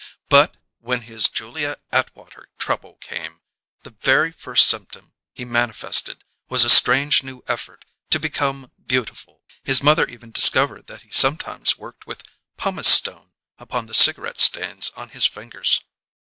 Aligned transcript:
But, 0.29 0.57
when 0.79 1.03
his 1.03 1.29
Julia 1.29 1.77
Atwater 1.91 2.49
trouble 2.57 2.95
came, 2.95 3.41
the 3.83 3.91
very 3.91 4.31
first 4.31 4.67
symptom 4.67 5.13
he 5.31 5.45
manifested 5.45 6.23
was 6.49 6.65
a 6.65 6.71
strange 6.71 7.21
new 7.21 7.43
effort 7.47 7.85
to 8.09 8.19
become 8.19 8.71
beautiful; 8.83 9.43
his 9.63 9.83
mother 9.83 10.07
even 10.07 10.31
discovered 10.31 10.87
that 10.87 11.03
he 11.03 11.11
sometimes 11.11 11.77
worked 11.77 12.07
with 12.07 12.23
pumice 12.57 12.91
stone 12.91 13.33
upon 13.59 13.85
the 13.85 13.93
cigarette 13.93 14.39
stains 14.39 14.89
on 14.95 15.09
his 15.09 15.27
fingers. 15.27 15.81